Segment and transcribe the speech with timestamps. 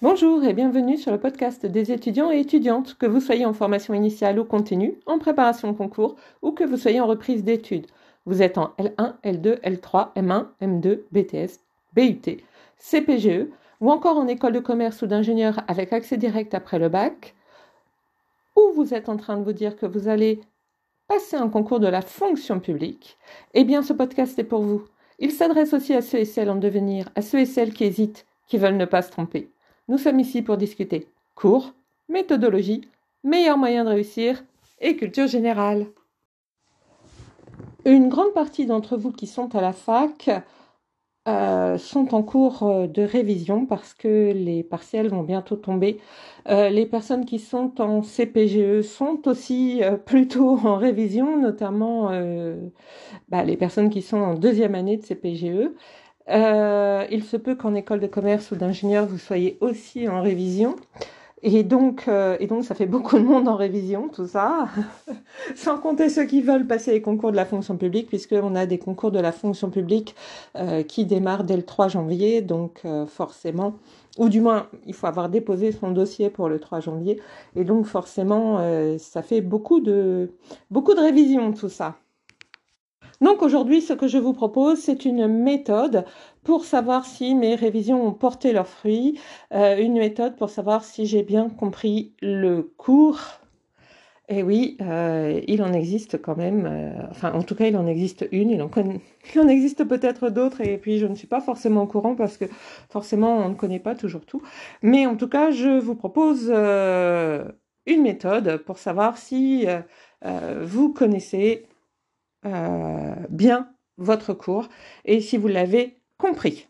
[0.00, 3.94] Bonjour et bienvenue sur le podcast des étudiants et étudiantes, que vous soyez en formation
[3.94, 7.88] initiale ou continue, en préparation concours ou que vous soyez en reprise d'études.
[8.24, 11.58] Vous êtes en L1, L2, L3, M1, M2, BTS,
[11.94, 12.36] BUT,
[12.78, 13.48] CPGE
[13.80, 17.34] ou encore en école de commerce ou d'ingénieur avec accès direct après le bac,
[18.54, 20.40] ou vous êtes en train de vous dire que vous allez
[21.08, 23.18] passer un concours de la fonction publique,
[23.52, 24.84] eh bien ce podcast est pour vous.
[25.18, 28.26] Il s'adresse aussi à ceux et celles en devenir, à ceux et celles qui hésitent,
[28.46, 29.50] qui veulent ne pas se tromper.
[29.88, 31.72] Nous sommes ici pour discuter cours,
[32.08, 32.82] méthodologie,
[33.24, 34.44] meilleurs moyens de réussir
[34.80, 35.86] et culture générale.
[37.86, 40.30] Une grande partie d'entre vous qui sont à la fac
[41.28, 46.00] euh, sont en cours euh, de révision parce que les partiels vont bientôt tomber.
[46.48, 52.10] Euh, les personnes qui sont en CPGE sont aussi plutôt en révision, notamment
[53.28, 55.70] bah, les personnes qui sont en deuxième année de CPGE.
[56.30, 60.76] Euh, il se peut qu'en école de commerce ou d'ingénieur, vous soyez aussi en révision.
[61.42, 64.68] Et donc, euh, et donc, ça fait beaucoup de monde en révision, tout ça.
[65.54, 68.78] Sans compter ceux qui veulent passer les concours de la fonction publique, puisqu'on a des
[68.78, 70.16] concours de la fonction publique
[70.56, 72.42] euh, qui démarrent dès le 3 janvier.
[72.42, 73.74] Donc, forcément,
[74.18, 77.20] ou du moins, il faut avoir déposé son dossier pour le 3 janvier.
[77.54, 78.58] Et donc, forcément,
[78.98, 80.32] ça fait beaucoup de,
[80.70, 81.96] beaucoup de révision, tout ça.
[83.20, 86.04] Donc aujourd'hui, ce que je vous propose, c'est une méthode
[86.44, 89.18] pour savoir si mes révisions ont porté leurs fruits,
[89.52, 93.20] euh, une méthode pour savoir si j'ai bien compris le cours.
[94.28, 97.86] Et oui, euh, il en existe quand même, euh, enfin en tout cas il en
[97.86, 98.70] existe une, il en,
[99.34, 102.36] il en existe peut-être d'autres et puis je ne suis pas forcément au courant parce
[102.36, 102.44] que
[102.90, 104.42] forcément on ne connaît pas toujours tout.
[104.82, 109.66] Mais en tout cas je vous propose une méthode pour savoir si
[110.62, 111.66] vous connaissez
[112.44, 114.68] euh, bien votre cours
[115.04, 116.68] et si vous l'avez compris.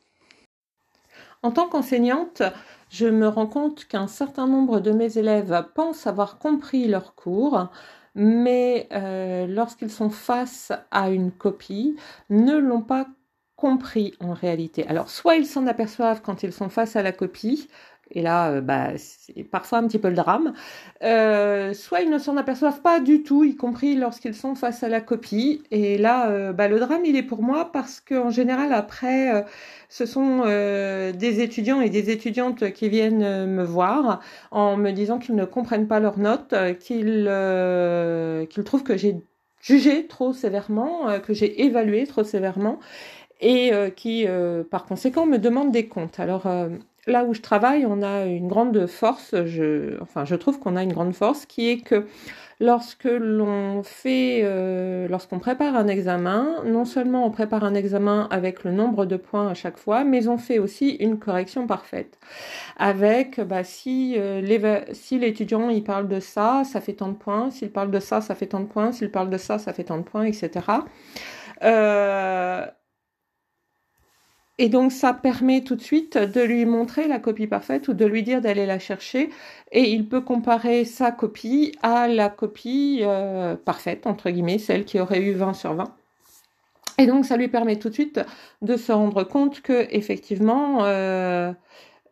[1.42, 2.42] En tant qu'enseignante,
[2.90, 7.68] je me rends compte qu'un certain nombre de mes élèves pensent avoir compris leur cours,
[8.14, 11.96] mais euh, lorsqu'ils sont face à une copie,
[12.30, 13.06] ne l'ont pas
[13.56, 14.86] compris en réalité.
[14.88, 17.68] Alors soit ils s'en aperçoivent quand ils sont face à la copie,
[18.10, 20.54] et là, euh, bah, c'est parfois un petit peu le drame.
[21.02, 24.88] Euh, soit ils ne s'en aperçoivent pas du tout, y compris lorsqu'ils sont face à
[24.88, 25.62] la copie.
[25.70, 29.44] Et là, euh, bah, le drame, il est pour moi parce qu'en général, après,
[29.88, 34.20] ce sont des étudiants et des étudiantes qui viennent me voir
[34.50, 37.24] en me disant qu'ils ne comprennent pas leurs notes, qu'ils
[38.64, 39.16] trouvent que j'ai
[39.60, 42.78] jugé trop sévèrement, que j'ai évalué trop sévèrement
[43.40, 44.26] et qui,
[44.70, 46.20] par conséquent, me demandent des comptes.
[46.20, 46.46] Alors,
[47.08, 50.82] là où je travaille, on a une grande force, je, enfin je trouve qu'on a
[50.82, 52.06] une grande force qui est que
[52.60, 58.64] lorsque l'on fait, euh, lorsqu'on prépare un examen, non seulement on prépare un examen avec
[58.64, 62.18] le nombre de points à chaque fois, mais on fait aussi une correction parfaite.
[62.76, 64.40] Avec, bah, si euh,
[64.92, 67.50] si l'étudiant il parle de ça, ça fait tant de points.
[67.50, 68.92] S'il parle de ça, ça fait tant de points.
[68.92, 70.50] S'il parle de ça, ça fait tant de points, etc.
[71.62, 72.66] Euh,
[74.58, 78.04] et donc ça permet tout de suite de lui montrer la copie parfaite ou de
[78.04, 79.30] lui dire d'aller la chercher
[79.70, 84.98] et il peut comparer sa copie à la copie euh, parfaite, entre guillemets, celle qui
[84.98, 85.94] aurait eu 20 sur 20.
[86.98, 88.20] Et donc ça lui permet tout de suite
[88.60, 91.52] de se rendre compte que effectivement, euh,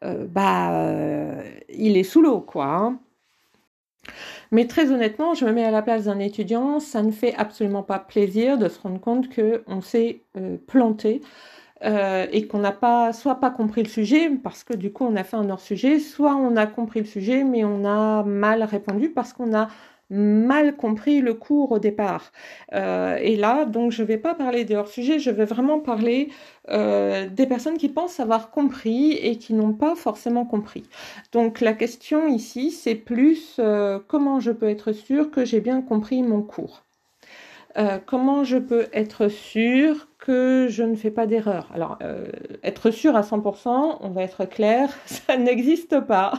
[0.04, 2.66] euh, bah, il est sous l'eau, quoi.
[2.66, 3.00] Hein.
[4.52, 7.82] Mais très honnêtement, je me mets à la place d'un étudiant, ça ne fait absolument
[7.82, 10.20] pas plaisir de se rendre compte qu'on s'est
[10.68, 11.22] planté
[11.84, 15.14] euh, et qu'on n'a pas soit pas compris le sujet parce que du coup on
[15.14, 18.62] a fait un hors sujet, soit on a compris le sujet mais on a mal
[18.62, 19.69] répondu parce qu'on a
[20.09, 22.32] mal compris le cours au départ.
[22.72, 26.28] Euh, et là, donc, je ne vais pas parler des hors-sujets, je vais vraiment parler
[26.70, 30.84] euh, des personnes qui pensent avoir compris et qui n'ont pas forcément compris.
[31.32, 33.60] Donc, la question ici, c'est plus
[34.06, 36.84] comment je peux être sûr que j'ai bien compris mon cours?
[38.06, 42.26] Comment je peux être sûr je ne fais pas d'erreur Alors, euh,
[42.62, 46.34] être sûr à 100%, on va être clair, ça n'existe pas.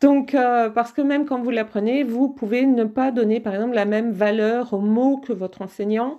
[0.00, 3.74] Donc, euh, parce que même quand vous l'apprenez, vous pouvez ne pas donner, par exemple,
[3.74, 6.18] la même valeur aux mots que votre enseignant.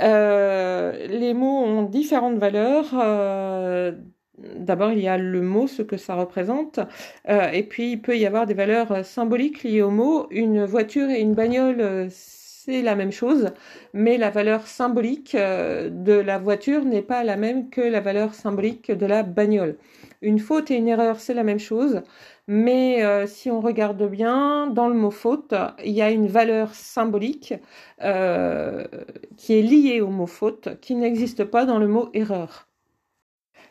[0.00, 2.86] les mots ont différentes valeurs.
[4.38, 6.80] D'abord, il y a le mot, ce que ça représente,
[7.28, 10.26] et puis il peut y avoir des valeurs symboliques liées au mot.
[10.30, 12.08] Une voiture et une bagnole,
[12.64, 13.50] c'est la même chose,
[13.92, 18.34] mais la valeur symbolique euh, de la voiture n'est pas la même que la valeur
[18.34, 19.76] symbolique de la bagnole.
[20.22, 22.02] Une faute et une erreur, c'est la même chose,
[22.46, 26.74] mais euh, si on regarde bien, dans le mot faute, il y a une valeur
[26.74, 27.54] symbolique
[28.02, 28.84] euh,
[29.36, 32.68] qui est liée au mot faute, qui n'existe pas dans le mot erreur.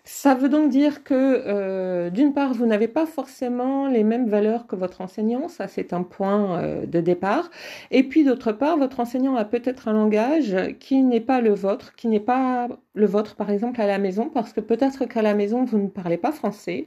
[0.06, 4.68] Ça veut donc dire que, euh, d'une part, vous n'avez pas forcément les mêmes valeurs
[4.68, 7.50] que votre enseignant, ça c'est un point euh, de départ.
[7.90, 11.96] Et puis d'autre part, votre enseignant a peut-être un langage qui n'est pas le vôtre,
[11.96, 15.34] qui n'est pas le vôtre par exemple à la maison, parce que peut-être qu'à la
[15.36, 16.84] maison vous ne parlez pas français,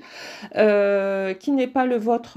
[0.57, 2.35] euh, qui n'est pas le vôtre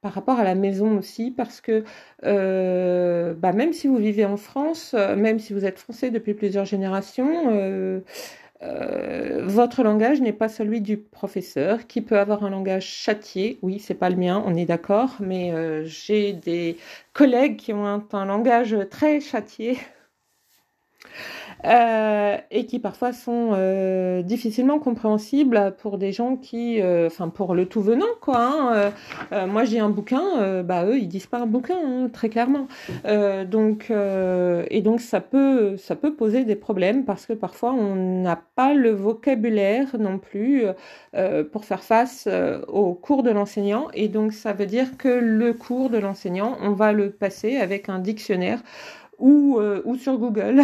[0.00, 1.84] par rapport à la maison aussi, parce que
[2.22, 8.02] bah, même si vous vivez en France, même si vous êtes français depuis plusieurs générations,
[8.62, 13.58] votre langage n'est pas celui du professeur, qui peut avoir un langage châtié.
[13.62, 16.78] Oui, c'est pas le mien, on est d'accord, mais euh, j'ai des
[17.12, 19.78] collègues qui ont un langage très châtié.
[21.64, 27.54] Euh, et qui parfois sont euh, difficilement compréhensibles pour des gens qui, euh, enfin pour
[27.54, 28.92] le tout venant quoi.
[29.32, 32.68] Hein, moi j'ai un bouquin, bah eux ils disent pas un bouquin hein, très clairement.
[33.50, 38.40] donc et donc ça peut ça peut poser des problèmes parce que parfois on n'a
[38.54, 40.64] pas le vocabulaire non plus
[41.52, 42.28] pour faire face
[42.68, 46.72] au cours de l'enseignant et donc ça veut dire que le cours de l'enseignant on
[46.72, 48.60] va le passer avec un dictionnaire
[49.24, 50.62] ou, euh, ou sur Google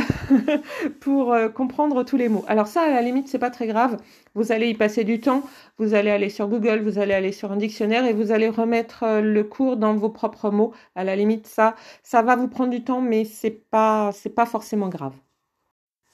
[1.00, 2.44] pour euh, comprendre tous les mots.
[2.46, 3.96] Alors ça, à la limite, c'est pas très grave.
[4.34, 5.42] Vous allez y passer du temps.
[5.78, 9.02] Vous allez aller sur Google, vous allez aller sur un dictionnaire et vous allez remettre
[9.04, 10.74] euh, le cours dans vos propres mots.
[10.94, 14.44] À la limite, ça, ça va vous prendre du temps, mais c'est pas, c'est pas
[14.46, 15.14] forcément grave.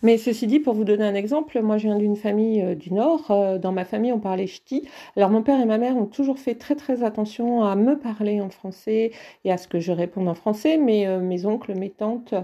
[0.07, 2.93] Mais ceci dit, pour vous donner un exemple, moi je viens d'une famille euh, du
[2.93, 3.29] Nord.
[3.33, 4.87] Euh, dans ma famille, on parlait ch'ti.
[5.17, 8.41] Alors mon père et ma mère ont toujours fait très très attention à me parler
[8.41, 9.11] en français
[9.45, 10.77] et à ce que je réponde en français.
[10.77, 12.35] Mais euh, mes oncles, mes tantes,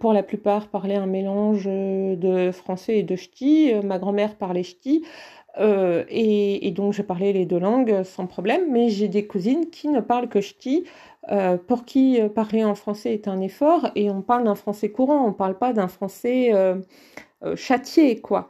[0.00, 3.72] pour la plupart, parlaient un mélange de français et de ch'ti.
[3.82, 5.02] ma grand-mère parlait ch'ti.
[5.58, 8.70] Et, et, donc je parlais les deux langues sans problème.
[8.70, 10.84] Mais j'ai des cousines qui ne parlent que ch'ti.
[11.30, 14.90] Euh, pour qui euh, parler en français est un effort, et on parle d'un français
[14.90, 16.80] courant, on ne parle pas d'un français euh,
[17.56, 18.48] châtié, quoi.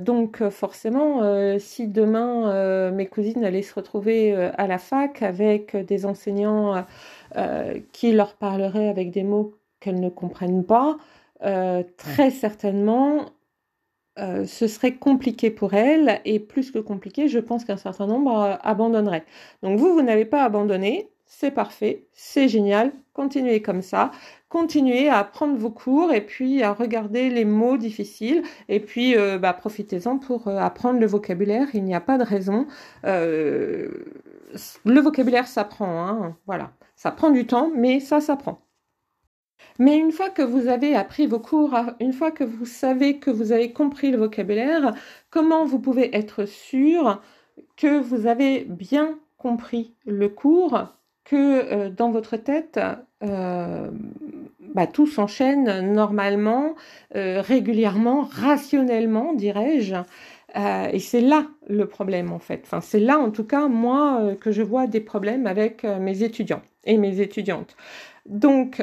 [0.00, 6.82] donc forcément, si demain mes cousines allaient se retrouver à la fac avec des enseignants
[7.92, 10.96] qui leur parleraient avec des mots qu'elles ne comprennent pas,
[11.98, 13.26] très certainement,
[14.16, 19.26] ce serait compliqué pour elles, et plus que compliqué, je pense qu'un certain nombre abandonneraient.
[19.62, 24.12] Donc vous, vous n'avez pas abandonné, c'est parfait, c'est génial, continuez comme ça,
[24.48, 29.38] continuez à apprendre vos cours et puis à regarder les mots difficiles et puis euh,
[29.38, 32.66] bah, profitez-en pour euh, apprendre le vocabulaire, il n'y a pas de raison.
[33.04, 33.88] Euh,
[34.84, 38.60] le vocabulaire s'apprend, hein, voilà, ça prend du temps, mais ça s'apprend.
[39.78, 43.30] Mais une fois que vous avez appris vos cours, une fois que vous savez que
[43.30, 44.94] vous avez compris le vocabulaire,
[45.30, 47.20] comment vous pouvez être sûr
[47.76, 50.86] que vous avez bien compris le cours
[51.26, 52.80] que euh, dans votre tête,
[53.22, 53.90] euh,
[54.74, 56.74] bah, tout s'enchaîne normalement,
[57.14, 59.96] euh, régulièrement, rationnellement, dirais-je.
[60.92, 62.62] et c'est là le problème en fait.
[62.64, 66.62] Enfin, c'est là en tout cas moi que je vois des problèmes avec mes étudiants
[66.84, 67.76] et mes étudiantes.
[68.26, 68.82] Donc,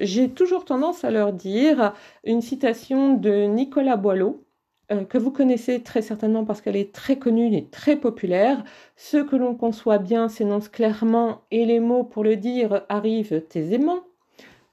[0.00, 1.94] j'ai toujours tendance à leur dire
[2.24, 4.44] une citation de Nicolas Boileau,
[4.92, 8.62] euh, que vous connaissez très certainement parce qu'elle est très connue et très populaire.
[8.96, 14.00] Ce que l'on conçoit bien s'énonce clairement et les mots pour le dire arrivent aisément.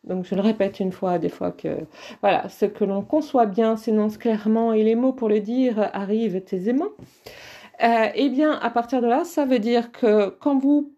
[0.04, 1.70] Donc je le répète une fois, des fois que
[2.22, 6.42] voilà, ce que l'on conçoit bien s'énonce clairement et les mots pour le dire arrivent
[6.52, 6.90] aisément.
[7.84, 10.92] Euh, eh bien, à partir de là, ça veut dire que quand vous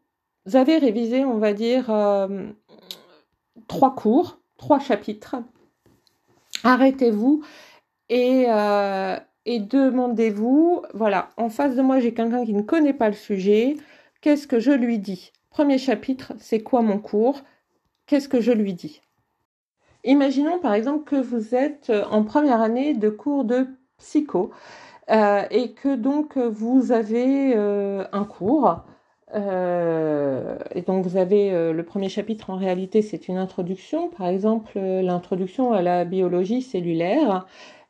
[0.53, 2.47] avez révisé, on va dire, euh,
[3.67, 5.35] trois cours, trois chapitres,
[6.63, 7.43] arrêtez-vous
[8.11, 13.15] euh, et, demandez-vous, voilà, en face de moi, j'ai quelqu'un qui ne connaît pas le
[13.15, 13.75] sujet.
[14.21, 15.31] Qu'est-ce que je lui dis?
[15.49, 17.41] Premier chapitre, c'est quoi mon cours?
[18.05, 19.01] Qu'est-ce que je lui dis?
[20.03, 23.67] Imaginons par exemple que vous êtes en première année de cours de
[23.99, 24.51] psycho
[25.11, 28.83] euh, et que donc vous avez euh, un cours.
[29.33, 35.71] et donc vous avez le premier chapitre en réalité c'est une introduction, par exemple l'introduction
[35.71, 37.45] à la biologie cellulaire.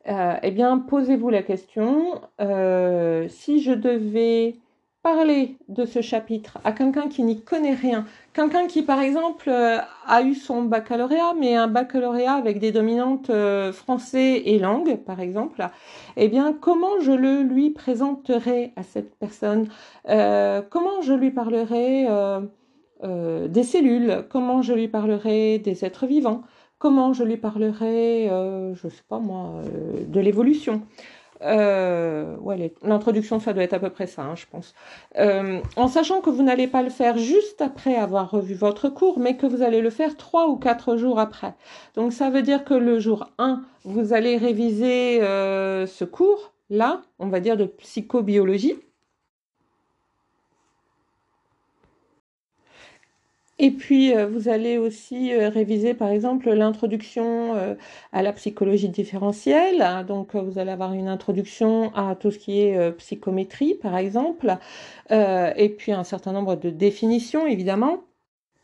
[0.08, 4.56] Euh, eh bien, posez-vous la question, euh, si je devais
[5.02, 9.78] parler de ce chapitre à quelqu'un qui n'y connaît rien, quelqu'un qui, par exemple, euh,
[10.06, 13.30] a eu son baccalauréat, mais un baccalauréat avec des dominantes
[13.72, 15.64] français et langue, par exemple,
[16.16, 19.68] eh bien, comment je le lui présenterai à cette personne?
[20.04, 22.06] Comment je lui parlerai
[23.02, 24.24] des cellules?
[24.30, 26.42] Comment je lui parlerai des êtres vivants?
[26.82, 30.82] Comment je lui parlerai, euh, je ne sais pas moi, euh, de l'évolution.
[31.40, 34.74] Euh, ouais, l'introduction, ça doit être à peu près ça, hein, je pense.
[35.76, 39.36] en sachant que vous n'allez pas le faire juste après avoir revu votre cours, mais
[39.36, 41.54] que vous allez le faire trois ou quatre jours après.
[41.94, 47.28] Donc ça veut dire que le jour 1, vous allez réviser ce cours, là, on
[47.28, 48.74] va dire de psychobiologie.
[53.62, 57.76] Et puis, euh, vous allez aussi euh, réviser, par exemple, l'introduction euh,
[58.12, 60.04] à la psychologie différentielle.
[60.08, 64.56] Donc, vous allez avoir une introduction à tout ce qui est psychométrie, par exemple,
[65.10, 68.02] et puis un certain nombre de définitions, évidemment.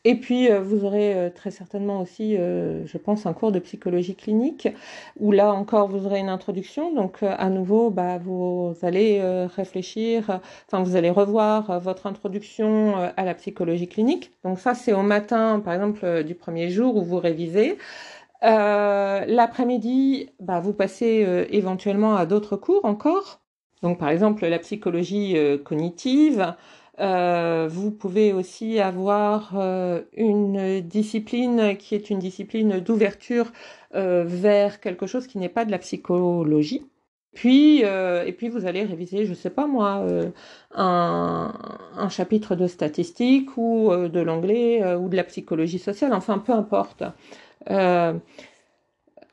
[0.08, 3.58] Et puis, euh, vous aurez euh, très certainement aussi, euh, je pense, un cours de
[3.58, 4.66] psychologie clinique,
[5.20, 6.94] où là encore, vous aurez une introduction.
[6.94, 9.20] Donc, à nouveau, bah, vous allez
[9.54, 14.30] réfléchir, enfin, vous allez revoir votre introduction à la psychologie clinique.
[14.44, 17.76] Donc, ça, c'est au matin, par exemple, du premier jour où vous révisez.
[18.42, 23.40] L'après-midi, bah, vous passez éventuellement à d'autres cours encore.
[23.82, 26.54] Donc, par exemple, la psychologie cognitive,
[27.00, 33.52] euh, vous pouvez aussi avoir euh, une discipline qui est une discipline d'ouverture
[33.95, 36.83] euh, vers quelque chose qui n'est pas de la psychologie.
[37.35, 40.05] Puis, et puis vous allez réviser, je sais pas moi,
[40.75, 41.52] un,
[41.97, 47.05] un, chapitre de statistique ou de l'anglais ou de la psychologie sociale, enfin peu importe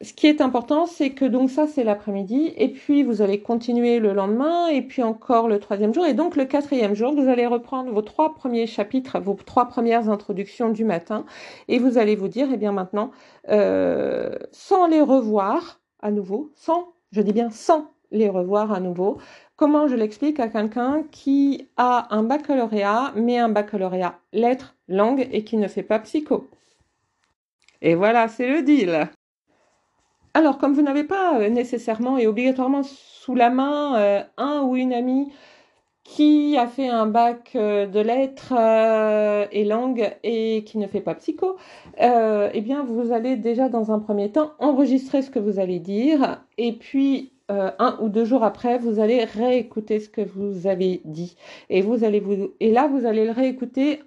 [0.01, 3.99] ce qui est important, c'est que donc ça, c'est l'après-midi, et puis vous allez continuer
[3.99, 7.47] le lendemain, et puis encore le troisième jour, et donc le quatrième jour, vous allez
[7.47, 11.25] reprendre vos trois premiers chapitres, vos trois premières introductions du matin,
[11.69, 13.11] et vous allez vous dire, eh bien maintenant,
[13.49, 19.17] euh, sans les revoir à nouveau, sans, je dis bien sans les revoir à nouveau,
[19.55, 25.45] comment je l'explique à quelqu'un qui a un baccalauréat, mais un baccalauréat lettres, langue, et
[25.45, 26.49] qui ne fait pas psycho?
[27.81, 29.09] Et voilà, c'est le deal.
[30.35, 34.75] Alors, comme vous n'avez pas euh, nécessairement et obligatoirement sous la main euh, un ou
[34.75, 35.31] une amie
[36.03, 38.53] qui a fait un bac euh, de lettres
[39.53, 41.55] et langues et qui ne fait pas psycho,
[41.97, 46.43] eh bien, vous allez déjà dans un premier temps enregistrer ce que vous allez dire
[46.57, 51.37] et puis un ou deux jours après, vous allez réécouter ce que vous avez dit
[51.69, 54.03] et là vous allez le réécouter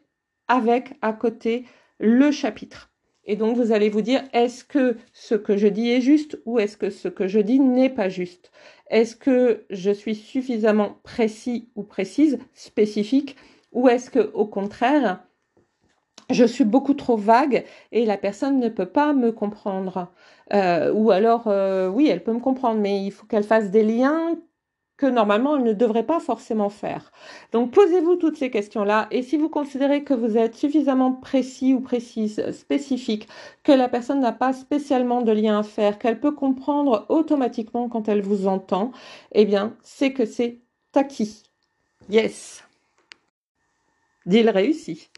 [0.49, 1.65] avec à côté
[1.99, 2.91] le chapitre.
[3.29, 6.59] Et donc, vous allez vous dire, est-ce que ce que je dis est juste ou
[6.59, 8.51] est-ce que ce que je dis n'est pas juste?
[8.89, 13.37] Est-ce que je suis suffisamment précis ou précise, spécifique,
[13.73, 15.23] ou est-ce que, au contraire,
[16.31, 20.11] je suis beaucoup trop vague et la personne ne peut pas me comprendre?
[20.55, 23.85] Euh, ou alors, euh, oui, elle peut me comprendre, mais il faut qu'elle fasse des
[23.85, 24.39] liens
[24.99, 27.11] que normalement elle ne devrait pas forcément faire.
[27.53, 31.81] Donc posez-vous toutes ces questions-là et si vous considérez que vous êtes suffisamment précis ou
[31.81, 33.29] précise, spécifique,
[33.63, 38.09] que la personne n'a pas spécialement de lien à faire, qu'elle peut comprendre automatiquement quand
[38.09, 38.93] elle vous entend,
[39.33, 40.59] eh bien c'est que c'est
[40.95, 41.45] acquis.
[42.11, 42.65] Yes.
[44.27, 45.09] Deal réussi.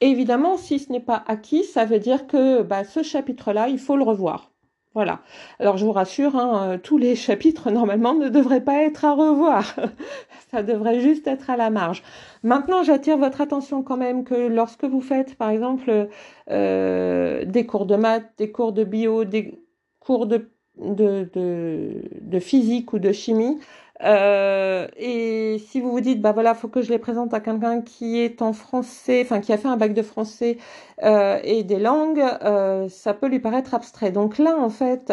[0.00, 3.96] Évidemment, si ce n'est pas acquis, ça veut dire que bah, ce chapitre-là, il faut
[3.96, 4.50] le revoir.
[4.94, 5.20] Voilà.
[5.60, 9.12] Alors je vous rassure, hein, euh, tous les chapitres normalement ne devraient pas être à
[9.12, 9.76] revoir.
[10.50, 12.02] Ça devrait juste être à la marge.
[12.42, 16.08] Maintenant, j'attire votre attention quand même que lorsque vous faites, par exemple,
[16.50, 19.62] euh, des cours de maths, des cours de bio, des
[20.00, 23.58] cours de, de, de physique ou de chimie,
[24.04, 27.80] euh, et si vous vous dites, bah voilà, faut que je les présente à quelqu'un
[27.82, 30.58] qui est en français, enfin qui a fait un bac de français
[31.02, 34.12] euh, et des langues, euh, ça peut lui paraître abstrait.
[34.12, 35.12] Donc là, en fait,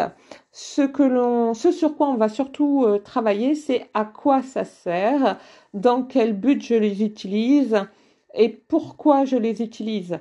[0.52, 5.38] ce que l'on, ce sur quoi on va surtout travailler, c'est à quoi ça sert,
[5.74, 7.76] dans quel but je les utilise
[8.34, 10.18] et pourquoi je les utilise.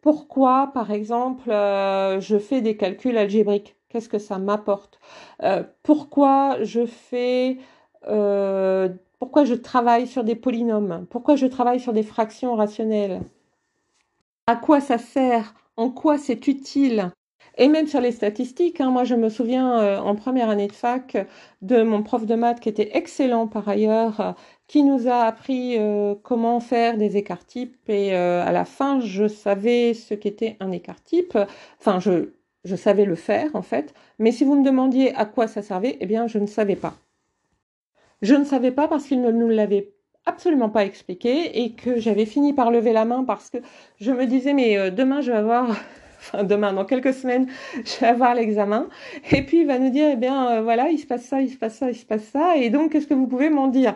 [0.00, 3.75] Pourquoi, par exemple, je fais des calculs algébriques?
[3.88, 4.98] Qu'est-ce que ça m'apporte?
[5.42, 7.58] Euh, Pourquoi je fais
[8.08, 8.88] euh,
[9.18, 11.06] pourquoi je travaille sur des polynômes?
[11.10, 13.22] Pourquoi je travaille sur des fractions rationnelles?
[14.46, 15.54] À quoi ça sert?
[15.76, 17.10] En quoi c'est utile?
[17.58, 20.72] Et même sur les statistiques, hein, moi je me souviens euh, en première année de
[20.72, 21.16] fac
[21.62, 24.34] de mon prof de maths qui était excellent par ailleurs,
[24.66, 25.78] qui nous a appris
[26.22, 31.02] comment faire des écarts types et à la fin je savais ce qu'était un écart
[31.02, 31.38] type.
[31.80, 32.30] Enfin je
[32.66, 35.96] je savais le faire en fait, mais si vous me demandiez à quoi ça servait,
[36.00, 36.94] eh bien je ne savais pas.
[38.22, 39.92] Je ne savais pas parce qu'il ne nous l'avait
[40.24, 43.58] absolument pas expliqué et que j'avais fini par lever la main parce que
[44.00, 45.68] je me disais mais euh, demain je vais avoir
[46.18, 47.46] enfin demain dans quelques semaines
[47.84, 48.88] je vais avoir l'examen.
[49.30, 51.50] Et puis il va nous dire eh bien euh, voilà il se passe ça il
[51.50, 52.56] se passe ça il se passe ça.
[52.56, 53.94] Et donc qu'est-ce que vous pouvez m'en dire?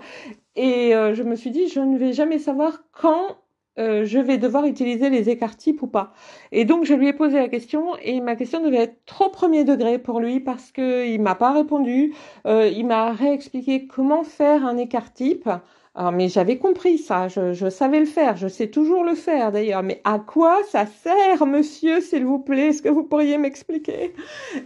[0.54, 3.39] Et euh, je me suis dit je ne vais jamais savoir quand
[3.78, 6.12] euh, je vais devoir utiliser les écarts types ou pas.
[6.52, 9.64] Et donc je lui ai posé la question et ma question devait être trop premier
[9.64, 12.14] degré pour lui parce que il m'a pas répondu.
[12.46, 15.48] Euh, il m'a réexpliqué comment faire un écart type.
[15.96, 19.50] Alors, mais j'avais compris ça, je, je, savais le faire, je sais toujours le faire
[19.50, 19.82] d'ailleurs.
[19.82, 22.68] Mais à quoi ça sert, monsieur, s'il vous plaît?
[22.68, 24.14] Est-ce que vous pourriez m'expliquer?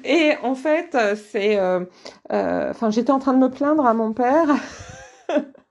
[0.04, 1.80] Et en fait, c'est, euh,
[2.32, 4.48] euh, enfin, j'étais en train de me plaindre à mon père.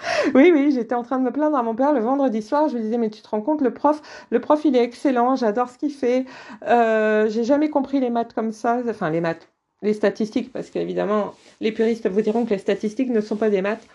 [0.34, 2.68] Oui, oui, j'étais en train de me plaindre à mon père le vendredi soir.
[2.68, 5.36] Je lui disais, mais tu te rends compte, le prof, le prof, il est excellent,
[5.36, 6.26] j'adore ce qu'il fait.
[6.66, 9.48] Euh, j'ai jamais compris les maths comme ça, enfin les maths,
[9.82, 13.62] les statistiques, parce qu'évidemment, les puristes vous diront que les statistiques ne sont pas des
[13.62, 13.86] maths.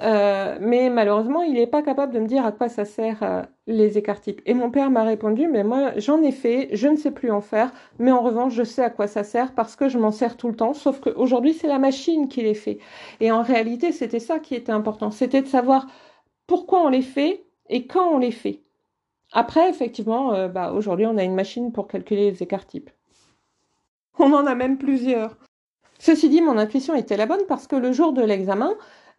[0.00, 3.42] Euh, mais malheureusement, il n'est pas capable de me dire à quoi ça sert euh,
[3.66, 4.42] les écarts types.
[4.46, 7.40] Et mon père m'a répondu, mais moi, j'en ai fait, je ne sais plus en
[7.40, 10.36] faire, mais en revanche, je sais à quoi ça sert parce que je m'en sers
[10.36, 12.78] tout le temps, sauf qu'aujourd'hui, c'est la machine qui les fait.
[13.20, 15.86] Et en réalité, c'était ça qui était important, c'était de savoir
[16.46, 18.60] pourquoi on les fait et quand on les fait.
[19.32, 22.90] Après, effectivement, euh, bah, aujourd'hui, on a une machine pour calculer les écarts types.
[24.18, 25.36] On en a même plusieurs.
[25.98, 28.74] Ceci dit, mon intuition était la bonne parce que le jour de l'examen,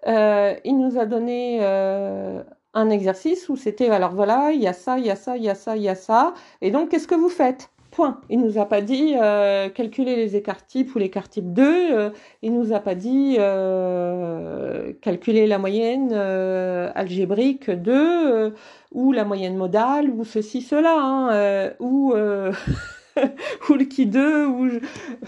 [0.07, 2.43] euh, il nous a donné euh,
[2.74, 5.43] un exercice où c'était alors voilà, il y a ça, il y a ça, il
[5.43, 6.33] y a ça, il y a ça.
[6.62, 7.71] Et donc, qu'est-ce que vous faites?
[7.91, 8.19] Point.
[8.29, 11.63] Il nous a pas dit euh, calculer les écarts types ou l'écart type 2.
[11.93, 12.09] Euh,
[12.41, 18.53] il nous a pas dit euh, calculer la moyenne euh, algébrique 2
[18.91, 20.97] ou la moyenne modale ou ceci, cela.
[21.00, 22.13] Hein, ou
[23.69, 24.69] ou le qui 2 ou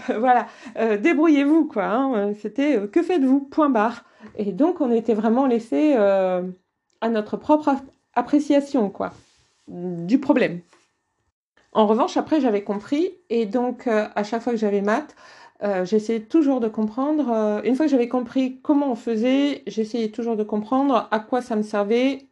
[0.18, 0.46] voilà
[0.98, 2.34] débrouillez-vous quoi hein.
[2.34, 4.04] c'était que faites-vous point barre
[4.36, 6.42] et donc, on était vraiment laissé euh,
[7.00, 7.76] à notre propre
[8.14, 9.12] appréciation, quoi,
[9.68, 10.60] du problème.
[11.72, 15.14] En revanche, après, j'avais compris, et donc, euh, à chaque fois que j'avais maths,
[15.62, 17.30] euh, j'essayais toujours de comprendre.
[17.30, 21.42] Euh, une fois que j'avais compris comment on faisait, j'essayais toujours de comprendre à quoi
[21.42, 22.27] ça me servait,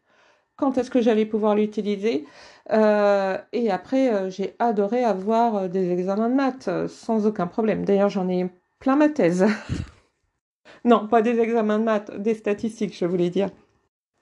[0.56, 2.24] quand est-ce que j'allais pouvoir l'utiliser.
[2.72, 7.84] Euh, et après, j'ai adoré avoir des examens de maths sans aucun problème.
[7.84, 8.48] D'ailleurs, j'en ai
[8.78, 9.46] plein ma thèse.
[10.84, 13.50] Non, pas des examens de maths, des statistiques, je voulais dire.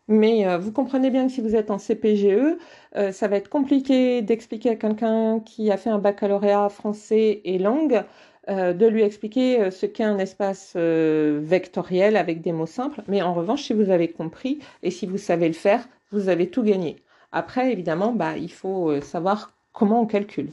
[0.08, 2.56] Mais euh, vous comprenez bien que si vous êtes en CPGE,
[2.96, 7.58] euh, ça va être compliqué d'expliquer à quelqu'un qui a fait un baccalauréat français et
[7.58, 8.04] langue,
[8.50, 13.02] euh, de lui expliquer euh, ce qu'est un espace euh, vectoriel avec des mots simples.
[13.08, 16.50] Mais en revanche, si vous avez compris et si vous savez le faire, vous avez
[16.50, 16.96] tout gagné.
[17.32, 20.52] Après, évidemment, bah, il faut savoir comment on calcule.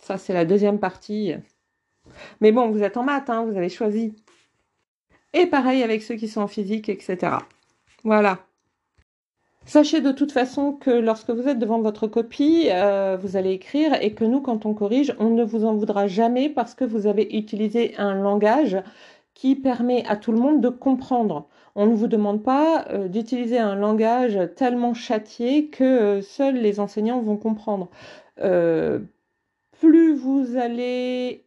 [0.00, 1.34] Ça, c'est la deuxième partie.
[2.40, 4.14] Mais bon, vous êtes en maths, hein, vous avez choisi.
[5.32, 7.36] Et pareil avec ceux qui sont en physique, etc.
[8.04, 8.38] Voilà.
[9.66, 13.92] Sachez de toute façon que lorsque vous êtes devant votre copie, euh, vous allez écrire
[14.00, 17.06] et que nous, quand on corrige, on ne vous en voudra jamais parce que vous
[17.06, 18.78] avez utilisé un langage
[19.34, 21.46] qui permet à tout le monde de comprendre.
[21.80, 26.80] On ne vous demande pas euh, d'utiliser un langage tellement châtié que euh, seuls les
[26.80, 27.88] enseignants vont comprendre.
[28.40, 28.98] Euh,
[29.80, 31.44] plus vous allez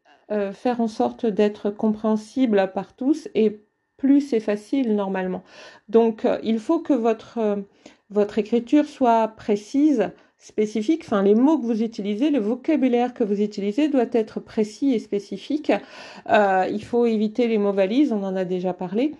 [0.53, 3.59] faire en sorte d'être compréhensible par tous et
[3.97, 5.43] plus c'est facile normalement.
[5.89, 12.29] Donc il faut que votre, écriture soit précise, spécifique, enfin les mots que vous utilisez,
[12.29, 15.73] le vocabulaire que vous utilisez doit être précis et spécifique.
[16.29, 19.13] Il faut éviter les mots valises, on en a déjà parlé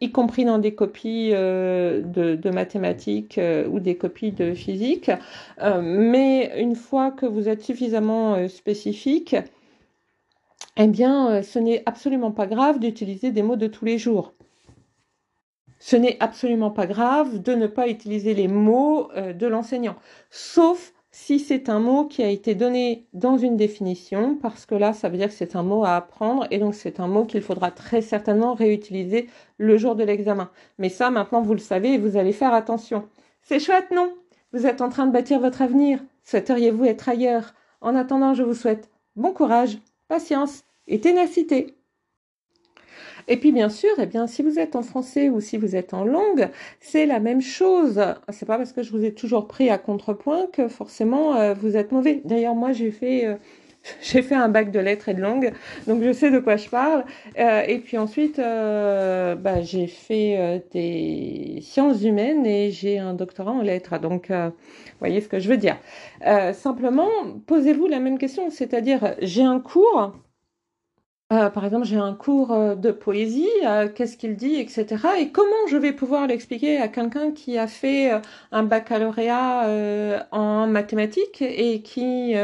[0.00, 5.10] y compris dans des copies euh, de, mathématiques euh, ou des copies de physique.
[5.62, 9.36] Euh, mais une fois que vous êtes suffisamment spécifique,
[10.76, 14.34] eh bien, ce n'est absolument pas grave d'utiliser des mots de tous les jours.
[15.78, 19.96] Ce n'est absolument pas grave de ne pas utiliser les mots de l'enseignant,
[20.30, 24.92] sauf si c'est un mot qui a été donné dans une définition, parce que là,
[24.92, 27.40] ça veut dire que c'est un mot à apprendre, et donc c'est un mot qu'il
[27.40, 29.26] faudra très certainement réutiliser
[29.56, 30.50] le jour de l'examen.
[30.78, 33.08] Mais ça, maintenant, vous le savez et vous allez faire attention.
[33.40, 34.12] C'est chouette, non?
[34.52, 36.00] Vous êtes en train de bâtir votre avenir.
[36.24, 37.54] Souhaiteriez-vous être ailleurs?
[37.80, 41.75] En attendant, je vous souhaite bon courage, patience et ténacité.
[43.28, 45.94] Et puis bien sûr, eh bien si vous êtes en français ou si vous êtes
[45.94, 46.48] en langue,
[46.80, 48.00] c'est la même chose.
[48.30, 51.76] C'est pas parce que je vous ai toujours pris à contrepoint que forcément euh, vous
[51.76, 52.20] êtes mauvais.
[52.24, 53.34] D'ailleurs, moi j'ai fait euh,
[54.02, 55.52] j'ai fait un bac de lettres et de langue,
[55.86, 57.04] donc je sais de quoi je parle.
[57.38, 63.52] Euh, et puis ensuite, euh, bah, j'ai fait des sciences humaines et j'ai un doctorat
[63.52, 63.98] en lettres.
[63.98, 64.52] Donc, vous
[65.00, 65.76] voyez ce que je veux dire.
[66.52, 67.08] simplement,
[67.46, 70.12] posez-vous la même question, c'est-à-dire, j'ai un cours
[71.32, 74.86] Euh, par exemple, j'ai un cours euh, de poésie, euh, qu'est-ce qu'il dit, etc.
[75.18, 78.12] Et comment je vais pouvoir l'expliquer à quelqu'un qui a fait
[78.52, 82.34] un baccalauréat en mathématiques et qui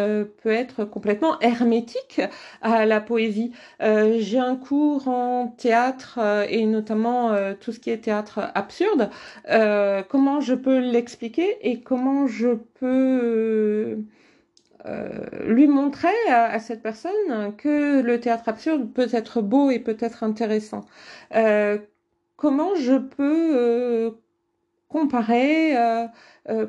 [0.43, 2.21] peut être complètement hermétique
[2.61, 3.53] à la poésie?
[3.81, 6.19] j'ai un cours en théâtre
[6.49, 9.11] et notamment tout ce qui est théâtre absurde.
[10.09, 13.53] comment je peux l'expliquer et comment je peux
[13.93, 13.97] euh,
[15.45, 20.23] lui montrer à, cette personne que le théâtre absurde peut être beau et peut être
[20.25, 20.85] intéressant.
[21.35, 21.79] Euh,
[22.37, 24.11] comment je peux euh,
[24.89, 25.75] comparer,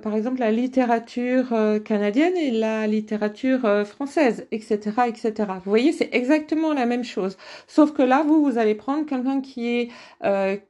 [0.02, 5.34] par exemple, la littérature canadienne et la littérature française, etc., etc.
[5.64, 7.38] Vous voyez, c'est exactement la même chose.
[7.68, 9.90] Sauf que là, vous, vous allez prendre quelqu'un qui est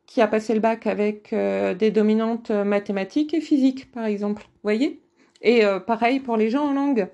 [0.07, 4.41] qui a passé le bac avec des dominantes mathématiques et physiques, par exemple.
[4.41, 5.03] Vous voyez?
[5.43, 7.07] Et pareil pour les gens en langue.